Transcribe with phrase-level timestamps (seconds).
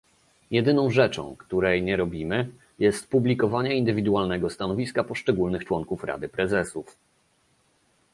[0.51, 6.95] Jedyną rzeczą, której nie robimy, jest publikowanie indywidualnego stanowiska poszczególnych członków Rady Prezesów